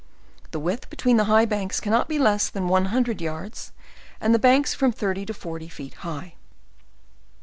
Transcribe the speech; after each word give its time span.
The 0.49 0.59
width 0.59 0.89
between 0.89 1.17
the 1.17 1.25
high 1.25 1.45
banks 1.45 1.79
can 1.79 1.91
not 1.91 2.07
be 2.09 2.17
less 2.17 2.49
than 2.49 2.67
one 2.67 2.85
hundred 2.85 3.21
yards, 3.21 3.71
and 4.19 4.33
the 4.33 4.39
banks 4.39 4.73
from 4.73 4.91
thhv 4.91 5.13
ty 5.13 5.23
to 5.25 5.33
forty 5.35 5.67
feet 5.69 5.93
high. 6.01 6.33